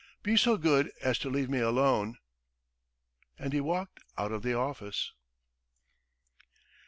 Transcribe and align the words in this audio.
Be 0.23 0.35
so 0.35 0.57
good 0.57 0.91
as 1.03 1.19
to 1.19 1.29
leave 1.29 1.47
me 1.47 1.59
alone!" 1.59 2.17
And 3.37 3.53
he 3.53 3.61
walked 3.61 3.99
out 4.17 4.31
of 4.31 4.41
the 4.41 4.55
office. 4.55 5.11